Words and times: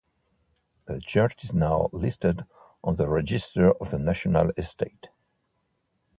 The 0.87 0.99
church 0.99 1.43
is 1.43 1.53
now 1.53 1.89
listed 1.91 2.45
on 2.83 2.95
the 2.95 3.07
Register 3.07 3.71
of 3.73 3.91
the 3.91 3.99
National 3.99 4.49
Estate. 4.57 5.09